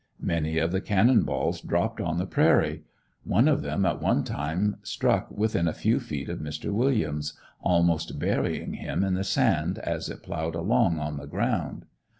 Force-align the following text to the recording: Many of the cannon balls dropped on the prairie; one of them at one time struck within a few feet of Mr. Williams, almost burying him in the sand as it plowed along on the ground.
Many 0.23 0.57
of 0.57 0.71
the 0.71 0.81
cannon 0.81 1.21
balls 1.25 1.61
dropped 1.61 2.01
on 2.01 2.17
the 2.17 2.25
prairie; 2.25 2.81
one 3.23 3.47
of 3.47 3.61
them 3.61 3.85
at 3.85 4.01
one 4.01 4.23
time 4.23 4.77
struck 4.81 5.29
within 5.29 5.67
a 5.67 5.73
few 5.73 5.99
feet 5.99 6.27
of 6.27 6.39
Mr. 6.39 6.71
Williams, 6.73 7.37
almost 7.61 8.17
burying 8.17 8.73
him 8.73 9.03
in 9.03 9.13
the 9.13 9.23
sand 9.23 9.77
as 9.77 10.09
it 10.09 10.23
plowed 10.23 10.55
along 10.55 10.97
on 10.97 11.17
the 11.17 11.27
ground. 11.27 11.85